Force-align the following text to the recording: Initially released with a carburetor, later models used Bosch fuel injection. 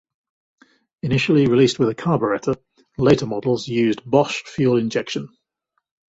Initially 1.03 1.45
released 1.45 1.77
with 1.77 1.89
a 1.89 1.93
carburetor, 1.93 2.55
later 2.97 3.27
models 3.27 3.67
used 3.67 4.03
Bosch 4.03 4.41
fuel 4.45 4.77
injection. 4.77 5.29